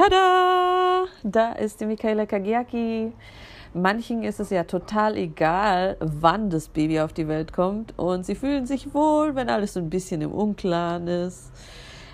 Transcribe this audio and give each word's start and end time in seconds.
Tada! 0.00 1.04
Da 1.22 1.52
ist 1.52 1.78
die 1.82 1.84
Michaela 1.84 2.24
Kagiaki. 2.24 3.12
Manchen 3.74 4.22
ist 4.22 4.40
es 4.40 4.48
ja 4.48 4.64
total 4.64 5.14
egal, 5.18 5.98
wann 6.00 6.48
das 6.48 6.68
Baby 6.68 7.00
auf 7.00 7.12
die 7.12 7.28
Welt 7.28 7.52
kommt 7.52 7.92
und 7.98 8.24
sie 8.24 8.34
fühlen 8.34 8.64
sich 8.64 8.94
wohl, 8.94 9.34
wenn 9.34 9.50
alles 9.50 9.74
so 9.74 9.80
ein 9.80 9.90
bisschen 9.90 10.22
im 10.22 10.32
Unklaren 10.32 11.06
ist. 11.06 11.52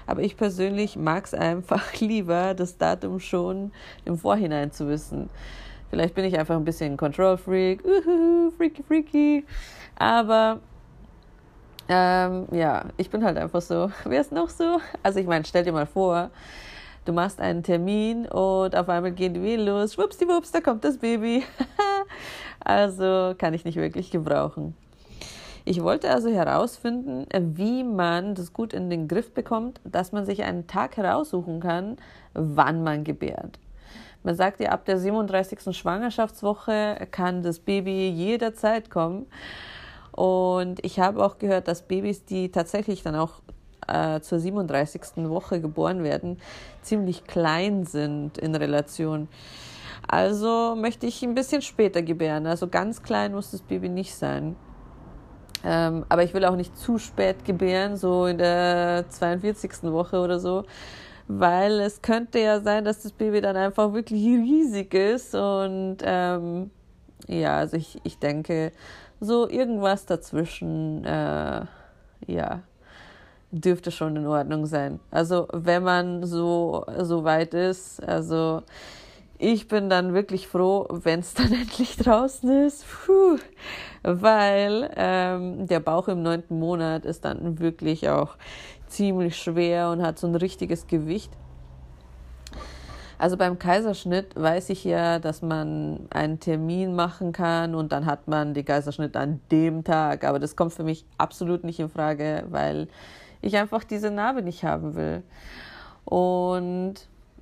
Aber 0.04 0.22
ich 0.22 0.36
persönlich 0.36 0.96
mag 0.96 1.26
es 1.26 1.34
einfach 1.34 1.94
lieber, 2.00 2.54
das 2.54 2.76
Datum 2.76 3.20
schon 3.20 3.70
im 4.04 4.18
Vorhinein 4.18 4.72
zu 4.72 4.88
wissen. 4.88 5.30
Vielleicht 5.88 6.16
bin 6.16 6.24
ich 6.24 6.36
einfach 6.36 6.56
ein 6.56 6.64
bisschen 6.64 6.96
Control 6.96 7.36
Freak, 7.36 7.84
uhuhu, 7.84 8.50
freaky 8.50 8.82
freaky. 8.82 9.44
Aber 9.94 10.58
ähm, 11.88 12.48
ja, 12.50 12.86
ich 12.96 13.10
bin 13.10 13.22
halt 13.22 13.38
einfach 13.38 13.62
so. 13.62 13.92
Wer 14.04 14.22
ist 14.22 14.32
noch 14.32 14.48
so? 14.48 14.80
Also 15.04 15.20
ich 15.20 15.26
meine, 15.28 15.44
stell 15.44 15.62
dir 15.62 15.72
mal 15.72 15.86
vor, 15.86 16.32
du 17.06 17.12
machst 17.12 17.40
einen 17.40 17.62
Termin 17.62 18.26
und 18.26 18.76
auf 18.76 18.88
einmal 18.88 19.12
gehen 19.12 19.34
die 19.34 19.42
Wehen 19.42 19.64
los. 19.64 19.94
Schwuppsdiwupps, 19.94 20.52
da 20.52 20.60
kommt 20.60 20.84
das 20.84 20.98
Baby. 20.98 21.44
also 22.60 23.34
kann 23.38 23.54
ich 23.54 23.64
nicht 23.64 23.76
wirklich 23.76 24.10
gebrauchen. 24.10 24.74
Ich 25.64 25.82
wollte 25.82 26.10
also 26.10 26.28
herausfinden, 26.28 27.26
wie 27.56 27.82
man 27.82 28.34
das 28.34 28.52
gut 28.52 28.72
in 28.72 28.88
den 28.88 29.08
Griff 29.08 29.32
bekommt, 29.32 29.80
dass 29.84 30.12
man 30.12 30.24
sich 30.24 30.44
einen 30.44 30.66
Tag 30.68 30.96
heraussuchen 30.96 31.60
kann, 31.60 31.96
wann 32.34 32.84
man 32.84 33.02
gebärt. 33.02 33.58
Man 34.22 34.36
sagt 34.36 34.60
ja, 34.60 34.70
ab 34.70 34.84
der 34.84 34.98
37. 34.98 35.76
Schwangerschaftswoche 35.76 37.08
kann 37.10 37.42
das 37.42 37.60
Baby 37.60 38.08
jederzeit 38.10 38.90
kommen. 38.90 39.26
Und 40.12 40.84
ich 40.84 40.98
habe 40.98 41.24
auch 41.24 41.38
gehört, 41.38 41.68
dass 41.68 41.82
Babys, 41.82 42.24
die 42.24 42.50
tatsächlich 42.50 43.02
dann 43.02 43.14
auch 43.14 43.40
äh, 43.88 44.20
zur 44.20 44.38
37. 44.38 45.28
Woche 45.28 45.60
geboren 45.60 46.02
werden, 46.02 46.38
ziemlich 46.82 47.24
klein 47.24 47.84
sind 47.84 48.38
in 48.38 48.54
Relation. 48.54 49.28
Also 50.08 50.76
möchte 50.76 51.06
ich 51.06 51.22
ein 51.22 51.34
bisschen 51.34 51.62
später 51.62 52.02
gebären. 52.02 52.46
Also 52.46 52.68
ganz 52.68 53.02
klein 53.02 53.32
muss 53.32 53.50
das 53.50 53.62
Baby 53.62 53.88
nicht 53.88 54.14
sein. 54.14 54.56
Ähm, 55.64 56.04
aber 56.08 56.22
ich 56.22 56.32
will 56.32 56.44
auch 56.44 56.54
nicht 56.54 56.76
zu 56.78 56.98
spät 56.98 57.44
gebären, 57.44 57.96
so 57.96 58.26
in 58.26 58.38
der 58.38 59.06
42. 59.08 59.84
Woche 59.84 60.20
oder 60.20 60.38
so, 60.38 60.64
weil 61.26 61.80
es 61.80 62.02
könnte 62.02 62.38
ja 62.38 62.60
sein, 62.60 62.84
dass 62.84 63.02
das 63.02 63.10
Baby 63.10 63.40
dann 63.40 63.56
einfach 63.56 63.92
wirklich 63.92 64.24
riesig 64.24 64.94
ist. 64.94 65.34
Und 65.34 65.98
ähm, 66.02 66.70
ja, 67.26 67.56
also 67.58 67.76
ich, 67.76 67.98
ich 68.04 68.18
denke, 68.18 68.70
so 69.18 69.48
irgendwas 69.48 70.06
dazwischen, 70.06 71.04
äh, 71.04 71.64
ja, 72.26 72.62
dürfte 73.50 73.90
schon 73.90 74.16
in 74.16 74.26
Ordnung 74.26 74.66
sein. 74.66 75.00
Also 75.10 75.48
wenn 75.52 75.82
man 75.82 76.24
so, 76.24 76.84
so 77.02 77.24
weit 77.24 77.54
ist, 77.54 78.02
also 78.02 78.62
ich 79.38 79.68
bin 79.68 79.90
dann 79.90 80.14
wirklich 80.14 80.48
froh, 80.48 80.86
wenn 80.90 81.20
es 81.20 81.34
dann 81.34 81.52
endlich 81.52 81.96
draußen 81.96 82.66
ist, 82.66 82.84
Puh. 82.86 83.38
weil 84.02 84.90
ähm, 84.96 85.66
der 85.66 85.80
Bauch 85.80 86.08
im 86.08 86.22
neunten 86.22 86.58
Monat 86.58 87.04
ist 87.04 87.24
dann 87.24 87.58
wirklich 87.58 88.08
auch 88.08 88.36
ziemlich 88.86 89.36
schwer 89.36 89.90
und 89.90 90.02
hat 90.02 90.18
so 90.18 90.26
ein 90.26 90.34
richtiges 90.34 90.86
Gewicht. 90.86 91.32
Also 93.18 93.38
beim 93.38 93.58
Kaiserschnitt 93.58 94.36
weiß 94.36 94.68
ich 94.70 94.84
ja, 94.84 95.18
dass 95.18 95.40
man 95.40 96.00
einen 96.10 96.38
Termin 96.38 96.94
machen 96.94 97.32
kann 97.32 97.74
und 97.74 97.92
dann 97.92 98.04
hat 98.04 98.28
man 98.28 98.52
den 98.52 98.64
Kaiserschnitt 98.64 99.16
an 99.16 99.40
dem 99.50 99.84
Tag. 99.84 100.24
Aber 100.24 100.38
das 100.38 100.54
kommt 100.54 100.74
für 100.74 100.84
mich 100.84 101.06
absolut 101.16 101.64
nicht 101.64 101.80
in 101.80 101.88
Frage, 101.88 102.44
weil 102.50 102.88
ich 103.46 103.56
einfach 103.56 103.84
diese 103.84 104.10
Narbe 104.10 104.42
nicht 104.42 104.64
haben 104.64 104.94
will. 104.94 105.22
Und 106.04 106.94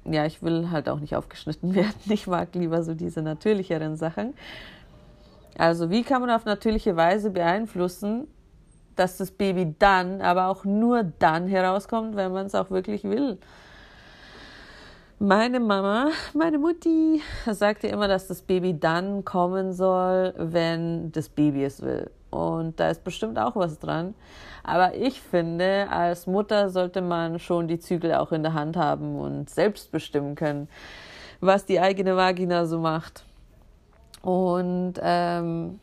ja, 0.04 0.26
ich 0.26 0.42
will 0.42 0.70
halt 0.70 0.88
auch 0.88 1.00
nicht 1.00 1.16
aufgeschnitten 1.16 1.74
werden. 1.74 1.94
Ich 2.08 2.26
mag 2.26 2.54
lieber 2.54 2.82
so 2.82 2.94
diese 2.94 3.22
natürlicheren 3.22 3.96
Sachen. 3.96 4.34
Also 5.56 5.90
wie 5.90 6.02
kann 6.02 6.20
man 6.20 6.30
auf 6.30 6.44
natürliche 6.44 6.96
Weise 6.96 7.30
beeinflussen, 7.30 8.26
dass 8.96 9.16
das 9.16 9.30
Baby 9.30 9.74
dann, 9.78 10.20
aber 10.20 10.48
auch 10.48 10.64
nur 10.64 11.04
dann 11.18 11.46
herauskommt, 11.48 12.16
wenn 12.16 12.32
man 12.32 12.46
es 12.46 12.54
auch 12.54 12.70
wirklich 12.70 13.04
will? 13.04 13.38
Meine 15.20 15.60
Mama, 15.60 16.10
meine 16.34 16.58
Mutti, 16.58 17.22
sagte 17.46 17.86
immer, 17.86 18.08
dass 18.08 18.26
das 18.26 18.42
Baby 18.42 18.78
dann 18.78 19.24
kommen 19.24 19.72
soll, 19.72 20.34
wenn 20.36 21.12
das 21.12 21.28
Baby 21.28 21.64
es 21.64 21.80
will. 21.82 22.10
Und 22.34 22.80
da 22.80 22.90
ist 22.90 23.04
bestimmt 23.04 23.38
auch 23.38 23.54
was 23.54 23.78
dran. 23.78 24.14
Aber 24.64 24.96
ich 24.96 25.20
finde, 25.20 25.86
als 25.88 26.26
Mutter 26.26 26.68
sollte 26.68 27.00
man 27.00 27.38
schon 27.38 27.68
die 27.68 27.78
Zügel 27.78 28.14
auch 28.14 28.32
in 28.32 28.42
der 28.42 28.54
Hand 28.54 28.76
haben 28.76 29.16
und 29.16 29.48
selbst 29.48 29.92
bestimmen 29.92 30.34
können, 30.34 30.68
was 31.40 31.64
die 31.64 31.78
eigene 31.78 32.16
Vagina 32.16 32.66
so 32.66 32.80
macht. 32.80 33.24
Und 34.22 34.94
ähm, 35.00 35.78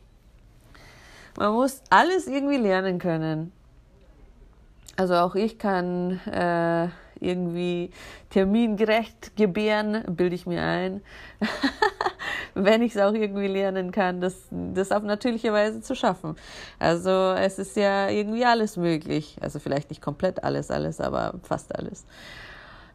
man 1.38 1.52
muss 1.54 1.80
alles 1.88 2.26
irgendwie 2.26 2.58
lernen 2.58 2.98
können. 2.98 3.50
Also 4.96 5.14
auch 5.14 5.34
ich 5.34 5.58
kann 5.58 6.20
äh, 6.26 6.88
irgendwie 7.18 7.90
termingerecht 8.28 9.36
gebären, 9.36 10.04
bilde 10.06 10.34
ich 10.34 10.44
mir 10.44 10.62
ein, 10.62 11.00
wenn 12.54 12.82
ich 12.82 12.94
es 12.94 13.00
auch 13.00 13.12
irgendwie 13.12 13.46
lernen 13.46 13.90
kann, 13.92 14.20
das, 14.20 14.48
das 14.50 14.92
auf 14.92 15.02
natürliche 15.02 15.52
Weise 15.52 15.80
zu 15.80 15.94
schaffen. 15.94 16.36
Also 16.78 17.10
es 17.10 17.58
ist 17.58 17.76
ja 17.76 18.08
irgendwie 18.08 18.44
alles 18.44 18.76
möglich. 18.76 19.36
Also 19.40 19.58
vielleicht 19.58 19.90
nicht 19.90 20.02
komplett 20.02 20.44
alles, 20.44 20.70
alles, 20.70 21.00
aber 21.00 21.34
fast 21.42 21.76
alles. 21.76 22.04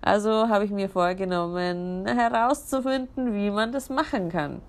Also 0.01 0.47
habe 0.47 0.66
ich 0.66 0.72
mir 0.72 0.90
vorgenommen, 0.90 2.06
herauszufinden, 2.06 3.34
wie 3.34 3.50
man 3.50 3.72
das 3.72 3.90
machen 3.90 4.29
kann. 4.29 4.62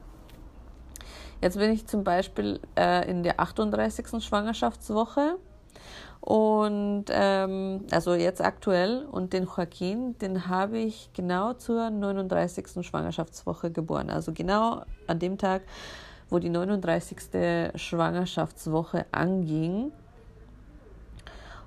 Jetzt 1.41 1.59
bin 1.59 1.71
ich 1.71 1.87
zum 1.87 2.03
Beispiel 2.03 2.61
äh, 2.77 3.09
in 3.09 3.23
der 3.23 3.39
38. 3.39 4.25
Schwangerschaftswoche 4.25 5.37
und 6.21 7.07
ähm, 7.11 7.87
also 7.91 8.15
jetzt 8.15 8.43
aktuell 8.43 9.07
und 9.11 9.33
den 9.33 9.45
Joaquin, 9.45 10.19
den 10.19 10.49
habe 10.49 10.79
ich 10.79 11.11
genau 11.15 11.55
zur 11.55 11.91
39. 11.91 12.85
Schwangerschaftswoche 12.85 13.71
geboren. 13.71 14.11
Also 14.11 14.33
genau 14.33 14.83
an 15.07 15.19
dem 15.19 15.39
Tag, 15.39 15.63
wo 16.29 16.39
die 16.39 16.51
39. 16.51 17.71
Schwangerschaftswoche 17.77 19.07
anging. 19.13 19.93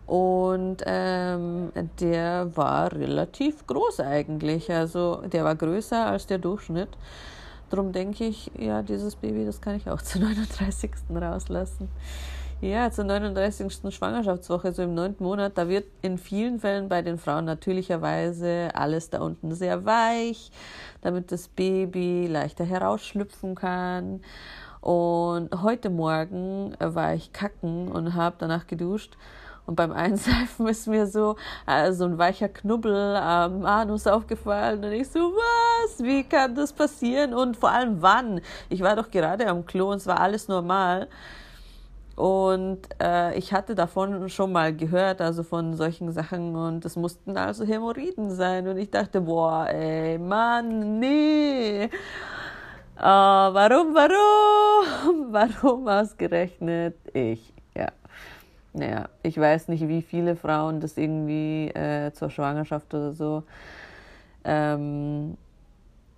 Und 0.06 0.84
ähm, 0.86 1.72
der 2.02 2.56
war 2.56 2.92
relativ 2.92 3.66
groß 3.66 4.02
eigentlich. 4.02 4.70
Also 4.70 5.24
der 5.32 5.46
war 5.46 5.56
größer 5.56 6.06
als 6.08 6.28
der 6.28 6.38
Durchschnitt. 6.38 6.90
Darum 7.70 7.94
denke 7.94 8.26
ich, 8.26 8.52
ja, 8.60 8.82
dieses 8.82 9.16
Baby, 9.16 9.46
das 9.46 9.62
kann 9.62 9.76
ich 9.76 9.90
auch 9.90 10.02
zur 10.02 10.22
39. 10.22 10.92
rauslassen. 11.16 11.88
Ja, 12.62 12.92
zur 12.92 13.06
39. 13.06 13.92
Schwangerschaftswoche, 13.92 14.72
so 14.72 14.84
im 14.84 14.94
neunten 14.94 15.24
Monat, 15.24 15.54
da 15.58 15.68
wird 15.68 15.86
in 16.04 16.20
vielen 16.20 16.60
Fällen 16.60 16.90
bei 16.90 17.02
den 17.02 17.18
Frauen 17.18 17.46
natürlicherweise 17.46 18.70
alles 18.76 19.10
da 19.10 19.20
unten 19.20 19.56
sehr 19.56 19.84
weich, 19.84 20.52
damit 21.02 21.32
das 21.32 21.48
Baby 21.48 22.28
leichter 22.28 22.64
herausschlüpfen 22.64 23.56
kann. 23.56 24.22
Und 24.80 25.50
heute 25.64 25.90
Morgen 25.90 26.76
war 26.78 27.16
ich 27.16 27.34
kacken 27.34 27.88
und 27.88 28.14
habe 28.14 28.36
danach 28.38 28.68
geduscht. 28.68 29.18
Und 29.66 29.74
beim 29.76 29.92
Einseifen 29.92 30.68
ist 30.68 30.86
mir 30.86 31.08
so 31.08 31.38
äh, 31.66 31.92
so 31.94 32.06
ein 32.06 32.20
weicher 32.20 32.50
Knubbel 32.50 33.16
am 33.16 33.66
Anus 33.66 34.06
aufgefallen. 34.06 34.84
Und 34.84 34.92
ich 34.92 35.10
so, 35.10 35.34
was? 35.34 36.04
Wie 36.04 36.24
kann 36.24 36.54
das 36.54 36.74
passieren? 36.74 37.34
Und 37.34 37.58
vor 37.58 37.72
allem 37.72 38.04
wann? 38.04 38.40
Ich 38.70 38.82
war 38.82 38.96
doch 38.96 39.10
gerade 39.10 39.48
am 39.48 39.66
Klo 39.66 39.90
und 39.90 39.98
es 39.98 40.06
war 40.06 40.20
alles 40.20 40.48
normal. 40.48 41.08
Und 42.22 42.82
äh, 43.02 43.36
ich 43.36 43.52
hatte 43.52 43.74
davon 43.74 44.30
schon 44.30 44.52
mal 44.52 44.76
gehört, 44.76 45.22
also 45.22 45.42
von 45.42 45.74
solchen 45.74 46.12
Sachen. 46.12 46.56
Und 46.56 46.86
es 46.86 46.96
mussten 46.96 47.36
also 47.36 47.66
Hämorrhoiden 47.66 48.30
sein. 48.30 48.68
Und 48.68 48.78
ich 48.78 48.92
dachte, 48.92 49.22
boah, 49.22 49.68
ey, 49.68 50.20
Mann, 50.20 51.00
nee. 51.00 51.86
Äh, 51.86 51.90
warum, 53.00 53.96
warum? 53.96 55.32
Warum 55.34 55.88
ausgerechnet 55.88 56.96
ich? 57.12 57.54
Ja. 57.76 57.88
Naja, 58.74 59.10
ich 59.24 59.40
weiß 59.40 59.70
nicht, 59.70 59.88
wie 59.88 60.04
viele 60.04 60.36
Frauen 60.36 60.80
das 60.80 60.98
irgendwie 60.98 61.70
äh, 61.70 62.12
zur 62.14 62.30
Schwangerschaft 62.30 62.94
oder 62.94 63.14
so 63.14 63.44
ähm, 64.44 65.38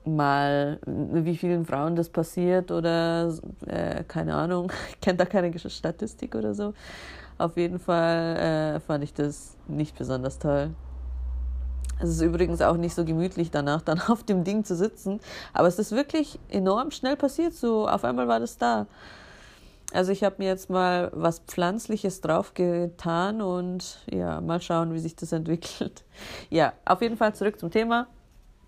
mal, 0.05 0.79
wie 0.85 1.37
vielen 1.37 1.65
Frauen 1.65 1.95
das 1.95 2.09
passiert 2.09 2.71
oder 2.71 3.33
äh, 3.67 4.03
keine 4.03 4.35
Ahnung, 4.35 4.71
ich 4.89 5.01
kenne 5.01 5.17
da 5.17 5.25
keine 5.25 5.57
Statistik 5.57 6.35
oder 6.35 6.53
so. 6.53 6.73
Auf 7.37 7.57
jeden 7.57 7.79
Fall 7.79 8.37
äh, 8.37 8.79
fand 8.79 9.03
ich 9.03 9.13
das 9.13 9.57
nicht 9.67 9.97
besonders 9.97 10.39
toll. 10.39 10.71
Es 11.99 12.09
ist 12.09 12.21
übrigens 12.21 12.61
auch 12.61 12.77
nicht 12.77 12.95
so 12.95 13.05
gemütlich 13.05 13.51
danach, 13.51 13.81
dann 13.81 13.99
auf 14.07 14.23
dem 14.23 14.43
Ding 14.43 14.63
zu 14.63 14.75
sitzen, 14.75 15.19
aber 15.53 15.67
es 15.67 15.79
ist 15.79 15.91
wirklich 15.91 16.39
enorm 16.49 16.91
schnell 16.91 17.15
passiert, 17.15 17.53
so 17.53 17.87
auf 17.87 18.03
einmal 18.03 18.27
war 18.27 18.39
das 18.39 18.57
da. 18.57 18.87
Also 19.93 20.11
ich 20.11 20.23
habe 20.23 20.35
mir 20.39 20.47
jetzt 20.47 20.71
mal 20.71 21.11
was 21.13 21.39
Pflanzliches 21.39 22.21
drauf 22.21 22.55
getan 22.55 23.41
und 23.41 23.99
ja, 24.11 24.41
mal 24.41 24.59
schauen, 24.59 24.93
wie 24.93 24.99
sich 24.99 25.15
das 25.15 25.31
entwickelt. 25.31 26.03
Ja, 26.49 26.73
auf 26.85 27.01
jeden 27.01 27.17
Fall 27.17 27.33
zurück 27.33 27.59
zum 27.59 27.71
Thema. 27.71 28.07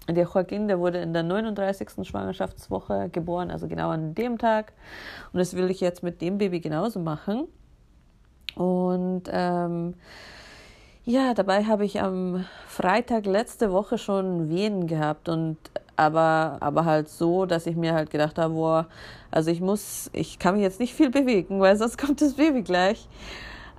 Der 0.08 0.26
Joaquin, 0.26 0.68
der 0.68 0.80
wurde 0.80 1.00
in 1.00 1.14
der 1.14 1.24
39. 1.24 2.06
Schwangerschaftswoche 2.08 3.10
geboren, 3.12 3.50
also 3.50 3.68
genau 3.68 3.90
an 3.90 4.14
dem 4.14 4.38
Tag. 4.38 4.74
Und 5.34 5.40
das 5.40 5.56
will 5.56 5.72
ich 5.72 5.82
jetzt 5.82 6.04
mit 6.04 6.22
dem 6.22 6.38
Baby 6.38 6.60
genauso 6.60 7.00
machen. 7.00 7.48
Und 8.56 9.24
ähm, 9.32 9.96
ja, 11.04 11.34
dabei 11.34 11.66
habe 11.66 11.86
ich 11.86 12.02
am 12.02 12.46
Freitag 12.68 13.26
letzte 13.26 13.72
Woche 13.72 13.98
schon 13.98 14.50
Wehen 14.50 14.88
gehabt 14.88 15.30
und 15.30 15.58
aber, 15.98 16.58
aber 16.60 16.86
halt 16.86 17.10
so, 17.10 17.46
dass 17.46 17.68
ich 17.68 17.76
mir 17.76 17.94
halt 17.94 18.10
gedacht 18.10 18.38
habe, 18.38 18.54
boah, 18.54 18.88
also 19.32 19.50
ich 19.50 19.62
muss, 19.62 20.10
ich 20.14 20.40
kann 20.40 20.56
mich 20.56 20.64
jetzt 20.64 20.80
nicht 20.80 20.94
viel 20.94 21.10
bewegen, 21.12 21.60
weil 21.60 21.78
sonst 21.78 21.98
kommt 21.98 22.22
das 22.22 22.34
Baby 22.34 22.64
gleich. 22.64 23.08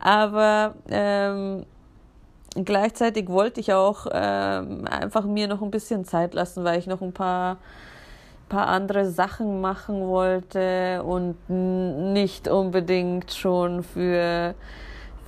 Aber 0.01 0.75
ähm, 0.89 1.65
gleichzeitig 2.65 3.29
wollte 3.29 3.61
ich 3.61 3.73
auch 3.73 4.07
ähm, 4.13 4.85
einfach 4.89 5.25
mir 5.25 5.49
noch 5.49 5.63
ein 5.63 5.71
bisschen 5.71 6.05
Zeit 6.05 6.35
lassen, 6.35 6.65
weil 6.65 6.79
ich 6.79 6.87
noch 6.87 7.03
ein 7.03 7.13
paar, 7.13 7.59
paar 8.49 8.69
andere 8.69 9.11
Sachen 9.11 9.61
machen 9.61 10.07
wollte 10.07 11.03
und 11.03 11.37
nicht 11.49 12.49
unbedingt 12.49 13.33
schon 13.33 13.83
für, 13.83 14.55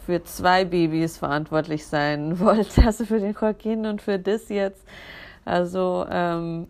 für 0.06 0.22
zwei 0.24 0.64
Babys 0.64 1.18
verantwortlich 1.18 1.86
sein 1.86 2.38
wollte, 2.40 2.84
also 2.84 3.04
für 3.04 3.20
den 3.20 3.34
Joaquin 3.38 3.86
und 3.86 4.02
für 4.02 4.18
das 4.18 4.48
jetzt. 4.48 4.84
Also 5.44 6.06
ähm, 6.10 6.68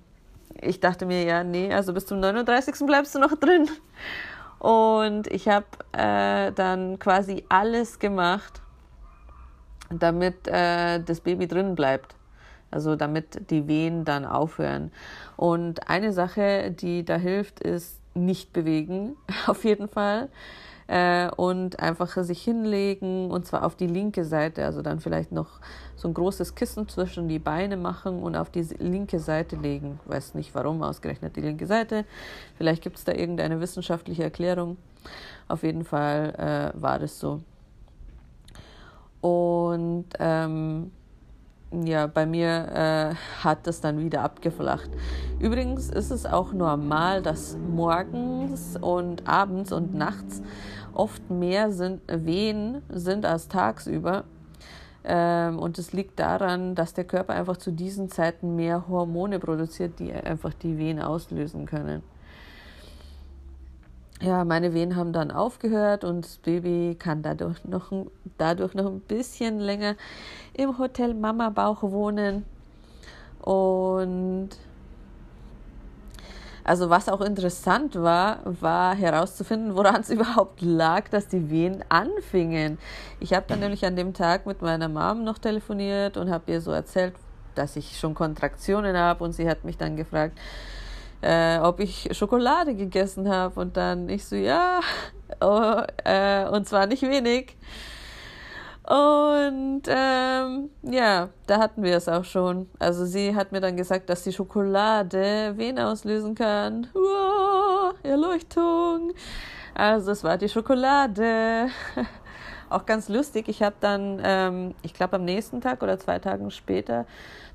ich 0.61 0.81
dachte 0.81 1.07
mir, 1.07 1.25
ja, 1.25 1.45
nee, 1.45 1.73
also 1.73 1.93
bis 1.93 2.07
zum 2.07 2.21
39. 2.21 2.87
bleibst 2.87 3.15
du 3.15 3.19
noch 3.19 3.37
drin. 3.37 3.69
Und 4.59 5.29
ich 5.29 5.49
habe 5.49 5.67
äh, 5.93 6.53
dann 6.53 6.99
quasi 6.99 7.45
alles 7.49 7.99
gemacht, 7.99 8.61
damit 9.91 10.47
äh, 10.47 11.01
das 11.01 11.21
Baby 11.21 11.47
drin 11.47 11.75
bleibt. 11.75 12.15
Also 12.71 12.97
damit 12.97 13.51
die 13.51 13.67
Wehen 13.67 14.05
dann 14.05 14.27
aufhören. 14.27 14.93
Und 15.37 15.89
eine 15.89 16.13
Sache, 16.13 16.71
die 16.71 17.05
da 17.05 17.17
hilft, 17.17 17.61
ist 17.61 17.99
nicht 18.15 18.53
bewegen, 18.53 19.17
auf 19.47 19.65
jeden 19.65 19.89
Fall. 19.89 20.29
Äh, 20.87 21.31
und 21.37 21.81
einfach 21.81 22.17
sich 22.23 22.43
hinlegen 22.43 23.31
und 23.31 23.47
zwar 23.47 23.65
auf 23.65 23.77
die 23.77 23.87
linke 23.87 24.25
Seite. 24.25 24.65
Also 24.65 24.81
dann 24.81 25.01
vielleicht 25.01 25.33
noch 25.33 25.61
so 25.97 26.09
ein 26.09 26.15
großes 26.15 26.55
Kissen 26.55 26.89
zwischen 26.89 27.29
die 27.29 27.39
Beine 27.39 27.77
machen 27.77 28.23
und 28.23 28.37
auf 28.37 28.51
die 28.51 28.63
linke 28.63 29.19
Seite 29.19 29.57
legen. 29.57 30.01
Weiß 30.07 30.35
nicht 30.35 30.55
warum, 30.55 30.83
ausgerechnet 30.83 31.37
die 31.37 31.43
linke 31.43 31.67
Seite. 31.67 32.07
Vielleicht 32.57 32.83
gibt 32.83 32.97
es 32.97 33.05
da 33.05 33.13
irgendeine 33.13 33.61
wissenschaftliche 33.61 34.25
Erklärung. 34.25 34.79
Auf 35.47 35.63
jeden 35.63 35.85
Fall 35.85 36.73
äh, 36.75 36.81
war 36.81 36.99
das 36.99 37.19
so. 37.19 37.43
Und 39.21 40.07
ähm, 40.19 40.91
ja, 41.71 42.07
bei 42.07 42.25
mir 42.25 42.49
äh, 42.49 43.15
hat 43.45 43.67
das 43.67 43.81
dann 43.81 43.99
wieder 43.99 44.23
abgeflacht. 44.23 44.91
Übrigens 45.39 45.91
ist 45.91 46.11
es 46.11 46.25
auch 46.25 46.53
normal, 46.53 47.23
dass 47.23 47.57
morgens 47.57 48.77
und 48.81 49.29
abends 49.29 49.73
und 49.73 49.95
nachts 49.95 50.43
oft 50.95 51.31
mehr 51.31 51.71
sind, 51.73 52.01
Wehen 52.07 52.83
sind 52.89 53.27
als 53.27 53.49
tagsüber. 53.49 54.25
Ähm, 55.05 55.59
und 55.59 55.79
es 55.79 55.93
liegt 55.93 56.19
daran, 56.19 56.75
dass 56.75 56.95
der 56.95 57.05
Körper 57.05 57.35
einfach 57.35 57.57
zu 57.57 57.71
diesen 57.71 58.09
Zeiten 58.09 58.57
mehr 58.57 58.89
Hormone 58.89 59.39
produziert, 59.39 59.99
die 59.99 60.13
einfach 60.13 60.55
die 60.55 60.79
Wehen 60.79 61.01
auslösen 61.01 61.67
können 61.67 62.03
ja, 64.21 64.45
meine 64.45 64.75
Wehen 64.75 64.97
haben 64.97 65.13
dann 65.13 65.31
aufgehört 65.31 66.03
und 66.05 66.25
das 66.25 66.39
Baby 66.39 66.97
kann 66.99 67.23
dadurch 67.23 67.65
noch, 67.65 67.93
dadurch 68.37 68.75
noch 68.75 68.87
ein 68.87 69.01
bisschen 69.01 69.61
länger 69.61 69.95
im 70.55 70.79
Hotel 70.79 71.15
Mama 71.15 71.51
Bauch 71.51 71.83
wohnen. 71.83 72.45
Und 73.41 74.51
also 76.65 76.91
was 76.91 77.09
auch 77.09 77.21
interessant 77.21 77.95
war, 77.95 78.41
war 78.45 78.95
herauszufinden, 78.95 79.75
woran 79.75 80.01
es 80.01 80.11
überhaupt 80.11 80.61
lag, 80.61 81.09
dass 81.09 81.29
die 81.29 81.49
Wehen 81.49 81.85
anfingen. 81.89 82.77
Ich 83.21 83.33
habe 83.33 83.47
dann 83.49 83.61
nämlich 83.61 83.87
an 83.87 83.97
dem 83.97 84.13
Tag 84.15 84.47
mit 84.47 84.61
meiner 84.61 84.89
Mom 84.89 85.25
noch 85.25 85.39
telefoniert 85.39 86.17
und 86.17 86.29
habe 86.29 86.53
ihr 86.53 86.61
so 86.61 86.73
erzählt, 86.73 87.15
dass 87.55 87.77
ich 87.77 87.99
schon 87.99 88.15
Kontraktionen 88.15 88.97
habe 88.97 89.25
und 89.25 89.33
sie 89.33 89.49
hat 89.49 89.65
mich 89.65 89.79
dann 89.79 89.97
gefragt, 89.97 90.39
äh, 91.23 91.59
ob 91.59 91.81
ich 91.81 92.09
Schokolade 92.13 92.75
gegessen 92.75 93.29
habe. 93.29 93.61
Und 93.61 93.77
dann 93.77 94.09
ich 94.09 94.25
so, 94.25 94.37
ja, 94.37 94.81
oh, 95.41 95.83
äh, 96.05 96.47
und 96.49 96.69
zwar 96.69 96.87
nicht 96.87 97.03
wenig. 97.03 97.57
Und 98.89 99.83
ähm, 99.87 100.71
ja, 100.83 101.29
da 101.47 101.59
hatten 101.59 101.83
wir 101.83 101.97
es 101.97 102.09
auch 102.09 102.25
schon. 102.25 102.71
Also 102.79 103.05
sie 103.05 103.35
hat 103.35 103.53
mir 103.53 103.61
dann 103.61 103.77
gesagt, 103.77 104.09
dass 104.09 104.25
die 104.25 104.33
Schokolade 104.33 105.53
Wehen 105.59 105.79
auslösen 105.79 106.35
kann. 106.35 106.87
Wow, 106.95 107.95
Erleuchtung. 108.03 109.13
Also 109.75 110.13
es 110.13 110.25
war 110.25 110.39
die 110.39 110.49
Schokolade. 110.49 111.69
auch 112.71 112.87
ganz 112.87 113.11
lustig. 113.11 113.49
Ich 113.49 113.63
habe 113.63 113.77
dann, 113.81 114.21
ähm, 114.25 114.75
ich 114.83 114.95
glaube 114.95 115.17
am 115.17 115.25
nächsten 115.25 115.61
Tag 115.61 115.83
oder 115.83 115.99
zwei 115.99 116.19
Tagen 116.19 116.51
später, 116.51 117.07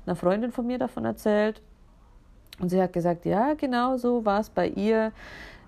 einer 0.06 0.16
Freundin 0.16 0.52
von 0.52 0.66
mir 0.66 0.78
davon 0.78 1.04
erzählt. 1.04 1.60
Und 2.60 2.68
sie 2.68 2.80
hat 2.80 2.92
gesagt, 2.92 3.24
ja, 3.24 3.54
genau 3.54 3.96
so 3.96 4.24
war 4.24 4.40
es 4.40 4.50
bei 4.50 4.68
ihr. 4.68 5.12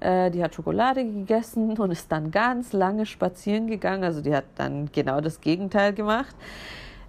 Äh, 0.00 0.30
die 0.30 0.42
hat 0.42 0.54
Schokolade 0.54 1.04
gegessen 1.04 1.70
und 1.78 1.90
ist 1.90 2.10
dann 2.10 2.30
ganz 2.30 2.72
lange 2.72 3.06
spazieren 3.06 3.66
gegangen. 3.66 4.04
Also 4.04 4.20
die 4.20 4.34
hat 4.34 4.44
dann 4.56 4.90
genau 4.92 5.20
das 5.20 5.40
Gegenteil 5.40 5.92
gemacht. 5.92 6.34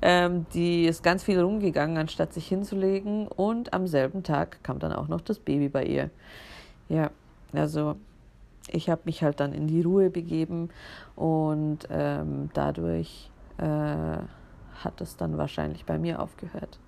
Ähm, 0.02 0.46
die 0.54 0.86
ist 0.86 1.04
ganz 1.04 1.24
viel 1.24 1.40
rumgegangen, 1.40 1.98
anstatt 1.98 2.34
sich 2.34 2.48
hinzulegen. 2.48 3.28
Und 3.28 3.74
am 3.74 3.88
selben 3.88 4.24
Tag 4.24 4.64
kam 4.64 4.80
dann 4.80 4.94
auch 4.94 5.08
noch 5.08 5.22
das 5.22 5.40
Baby 5.40 5.70
bei 5.70 5.86
ihr. 5.86 6.10
Ja, 6.90 7.12
also 7.54 7.96
ich 8.70 8.90
habe 8.90 9.02
mich 9.06 9.24
halt 9.24 9.40
dann 9.40 9.54
in 9.54 9.68
die 9.68 9.82
Ruhe 9.82 10.10
begeben 10.10 10.70
und 11.16 11.80
ähm, 11.90 12.50
dadurch 12.54 13.30
äh, 13.58 13.64
hat 13.64 15.02
es 15.02 15.18
dann 15.18 15.38
wahrscheinlich 15.38 15.86
bei 15.86 15.98
mir 15.98 16.22
aufgehört. 16.22 16.80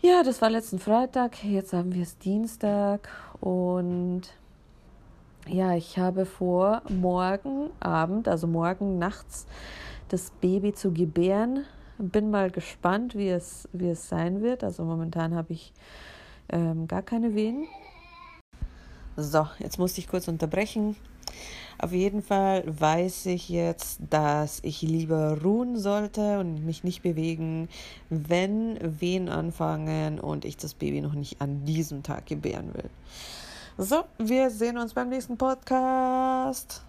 Ja, 0.00 0.22
das 0.22 0.40
war 0.40 0.48
letzten 0.48 0.78
Freitag. 0.78 1.42
Jetzt 1.42 1.72
haben 1.72 1.92
wir 1.92 2.02
es 2.02 2.18
Dienstag 2.18 3.08
und 3.40 4.22
ja, 5.48 5.74
ich 5.74 5.98
habe 5.98 6.24
vor, 6.24 6.82
morgen 6.88 7.70
Abend, 7.80 8.28
also 8.28 8.46
morgen 8.46 8.98
nachts, 8.98 9.46
das 10.08 10.30
Baby 10.40 10.72
zu 10.72 10.92
gebären. 10.92 11.64
Bin 11.98 12.30
mal 12.30 12.52
gespannt, 12.52 13.16
wie 13.16 13.28
es, 13.28 13.68
wie 13.72 13.88
es 13.88 14.08
sein 14.08 14.40
wird. 14.40 14.62
Also 14.62 14.84
momentan 14.84 15.34
habe 15.34 15.52
ich 15.52 15.72
ähm, 16.48 16.86
gar 16.86 17.02
keine 17.02 17.34
Wehen. 17.34 17.66
So, 19.16 19.48
jetzt 19.58 19.80
musste 19.80 20.00
ich 20.00 20.06
kurz 20.06 20.28
unterbrechen. 20.28 20.94
Auf 21.78 21.92
jeden 21.92 22.22
Fall 22.22 22.64
weiß 22.66 23.26
ich 23.26 23.48
jetzt, 23.48 24.00
dass 24.10 24.58
ich 24.62 24.82
lieber 24.82 25.40
ruhen 25.42 25.78
sollte 25.78 26.40
und 26.40 26.66
mich 26.66 26.82
nicht 26.82 27.02
bewegen, 27.02 27.68
wenn 28.10 28.78
Wehen 29.00 29.28
anfangen 29.28 30.18
und 30.18 30.44
ich 30.44 30.56
das 30.56 30.74
Baby 30.74 31.00
noch 31.00 31.14
nicht 31.14 31.40
an 31.40 31.64
diesem 31.64 32.02
Tag 32.02 32.26
gebären 32.26 32.74
will. 32.74 32.90
So, 33.76 34.04
wir 34.18 34.50
sehen 34.50 34.76
uns 34.76 34.92
beim 34.92 35.08
nächsten 35.08 35.36
Podcast. 35.36 36.82